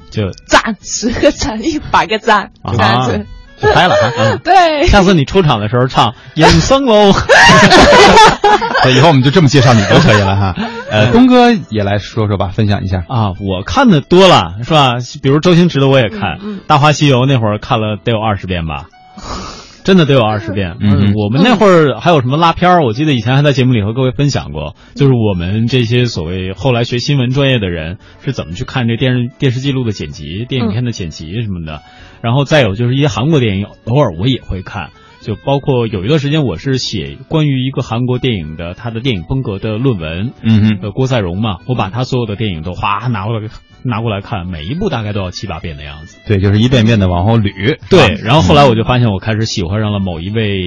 [0.10, 3.26] 就赞十个赞，一百个赞，这样子。
[3.62, 4.12] 就拍了哈。
[4.18, 7.12] 嗯对，下次你出场的时候唱《眼僧喽》。
[8.84, 10.56] 对，以后我们就这么介绍你就可以了哈。
[10.90, 13.06] 呃，东哥也来说说吧，分享一下。
[13.08, 14.96] 啊，我看的多了是吧？
[15.22, 18.88] 比如周星驰的我也看，大话西游》那会儿看了得有二十遍吧。
[19.84, 20.78] 真的得有二十遍。
[20.80, 22.84] 嗯我们那会儿还有什么拉片儿？
[22.84, 31.82] 我记得以前还在节目里和各位分享过，就是我们这些所谓后来学新闻专业的人是怎么去看这电视电视记录的剪辑、电影片的剪辑什么的。
[32.22, 34.92] 然后再有就是一些韩国电影，偶尔我也会看。
[35.24, 43.48] 就包括有一段时间，我是写关于一个韩国电影的他的电影风格的论文，嗯哼，呃，郭赛荣嘛，我把他所有的电影都哗拿过来
[43.84, 46.20] 拿过来看，每一部大概都要七八遍的样子。
[46.28, 47.78] 对，就是一遍遍的往后捋。
[47.90, 50.60] 对，然后后来我就发现，我开始喜欢上了某一位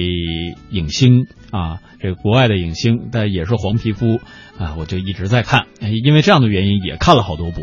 [0.71, 4.19] 影星啊，这个国外的影星，但也是黄皮肤
[4.57, 7.61] 啊，我就一直在看，哎因为这样的原因也看了好多部，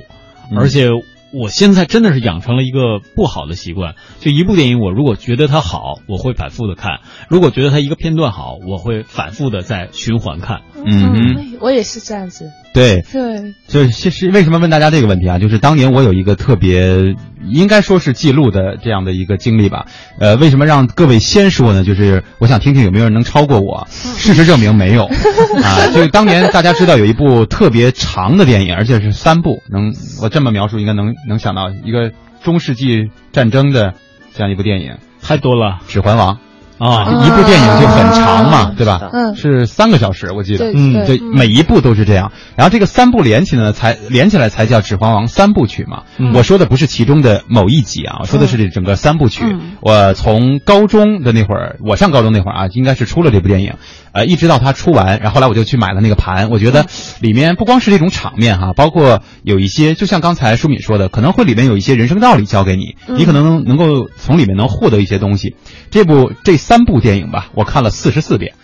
[0.52, 0.88] 嗯而且。
[1.34, 10.62] 我现在真的是养成了一个不好的习惯，就一部电影，我如果觉得它好，我会反复的看；如果觉得它一个片段好，我会反复的在循环看。
[10.76, 12.50] 嗯，我也是这样子。
[12.74, 15.38] 对，对，就是其实为什么问大家这个问题啊？
[15.38, 17.14] 就是当年我有一个特别
[17.48, 19.86] 应该说是记录的这样的一个经历吧。
[20.18, 21.84] 呃，为什么让各位先说呢？
[21.84, 23.86] 就是我想听听有没有人能超过我。
[23.90, 25.86] 事实证明没有啊。
[25.94, 32.10] 就是当年大家知道有一部特别长的电影，而且是三部，能我这么描述应该能能想到一个
[32.42, 33.94] 中世纪战争的
[34.34, 36.34] 这样一部电影，太多了，《指环王》。
[36.78, 39.08] 啊，一部电影就很长嘛，对吧？
[39.12, 40.72] 嗯，是三个小时，我记得。
[40.74, 42.32] 嗯，对对，每一部都是这样。
[42.56, 46.02] 然后这个三部连起来呢，才连起来才叫《指环王》三部曲嘛。
[46.18, 49.44] 嗯我说的不是其中的某一集啊，我说的是这整个三部曲。
[49.44, 53.74] 嗯我从高中的那会儿，我上高中那会儿啊，应该是出了这部电影，
[54.14, 56.48] 呃，一直到它出完，然后后来我就去买了那个盘。
[56.50, 56.86] 我觉得
[57.20, 65.56] 里面不光是这种场面哈，包括有一些，就像刚才舒敏说的，可能会里面有一些人生道理教给你，你可能能够从里面能获得一些东西。
[65.90, 68.54] 这部这三部电影吧，我看了四十四遍。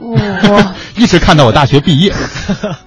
[0.00, 2.12] 哇， 一直看到我大学毕业，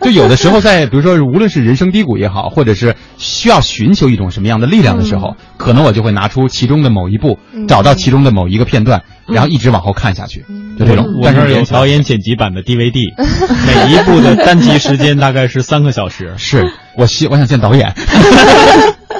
[0.02, 7.38] 就有的时候在，比如说，无论是人生低谷也好，或者是需要寻求一种什么样的力量的时候，可能我就会拿出其中的某一部，
[7.68, 10.46] 找到其中的某一个片段，然后一直往后看下去，
[10.78, 11.06] 就这种。
[11.22, 13.14] 我有导演剪辑版的 DVD，
[13.68, 16.34] 每一部的单集时间大概是三个小时。
[16.38, 17.94] 是我希我想见导演。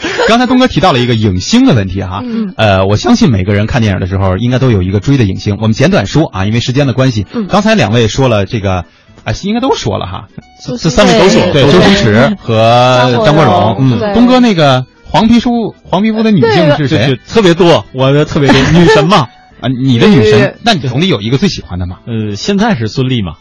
[0.28, 5.58] 刚才东哥提到了一个影星的问题哈，嗯呃，我相信每个人看电影的时候应该都有一个追的影星。
[5.60, 8.86] 我们简短说啊，因为时间的关系，嗯刚才两位说了这个。
[9.26, 10.28] 啊，应该都说了哈，
[10.66, 13.78] 这三位都说，对，周星驰和张国荣。
[13.80, 17.18] 嗯，东哥那个黄皮书、黄皮肤的女性是谁？
[17.26, 19.28] 特别多，我的特别多，女神嘛。
[19.64, 22.00] 啊，你的女神，那你总得有一个最喜欢的嘛？
[22.06, 23.36] 呃，现在是孙俪嘛。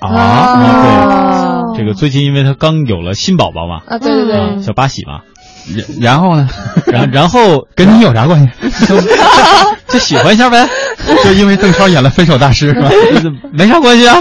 [0.00, 3.76] 啊，对，这个最近因为她刚有了新宝宝嘛。
[3.86, 5.20] 啊，对对对，小八喜嘛。
[6.00, 6.48] 然后呢？
[6.86, 8.48] 然 然后跟你有啥关系？
[9.88, 10.68] 就喜欢一下呗。
[11.24, 13.40] 就因为邓超演了《分手大师》是吧？
[13.52, 14.20] 没啥关系啊。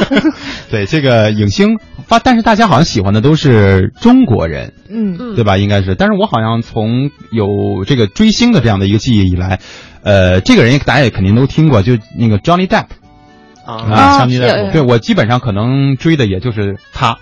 [0.71, 1.77] 对这个影星
[2.07, 5.57] 发，但是大家好像喜欢的都是中国人，嗯，对吧？
[5.57, 5.93] 应该是。
[5.95, 9.59] 但是我好像从有这个追星的这样的一个记忆以来，
[10.03, 12.85] 呃，这个人大家也肯定都听过，就那个 Johnny Depp
[13.65, 14.71] 啊，Johnny Depp。
[14.71, 17.17] 对我基本上可能追的也就是他，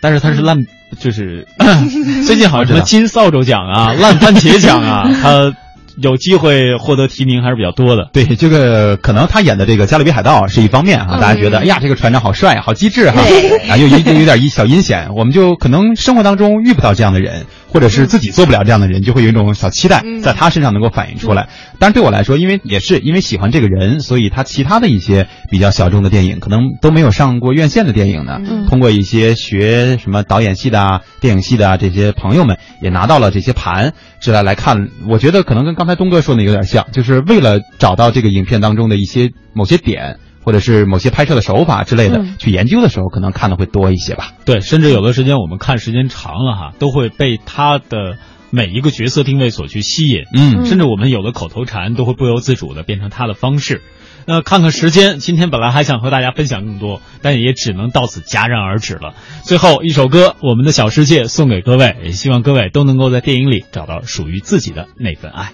[0.00, 0.58] 但是他是烂，
[0.98, 1.46] 就是
[2.26, 5.52] 最近好像什么金扫帚奖啊、 烂番茄奖啊，他。
[5.96, 8.08] 有机会获得提名还是比较多的。
[8.10, 13.20] 对，这个可能他演的这个《加勒比海盗》是一方面啊，大家觉得哎呀，这个船长好帅，好机智哈，
[13.68, 15.10] 啊，又有有点小阴险。
[15.14, 21.48] 我们就可能生活当中遇不到这样的人，或者是自己做不了这样的人，就会有一种小期待，在他身上能够反映出来。
[21.78, 28.40] 但是对我来说，因为也是因为喜欢这个人，所以他其他的一些比较小众的电影，可能都没有上过院线的电影呢。
[28.68, 34.88] 通过一些学什么导演系的啊、电影系的啊这些朋友们，也拿到了这些盘，是来来看。
[35.08, 44.32] 我觉得可能跟刚才东哥说的有点像，就是为了找到这个影片当中的一些某些点，或者是某些拍摄的手法之类的，嗯、去研究的时候，可能看的会多一些吧。
[44.44, 48.16] 对，甚至有的时间我们看时间长了哈，都会被他的
[48.50, 50.24] 每一个角色定位所去吸引。
[50.34, 53.82] 嗯，甚至我们有的口头禅都会不由自主的变成他的方式。
[54.26, 59.14] 那看看时间，今天本来还想和大家分享更多，但也只能到此戛然而止了。
[59.44, 65.52] 最后一首歌，《我们的小世界》送给各位，也希望各位都能够在电影里找到属于自己的那份爱。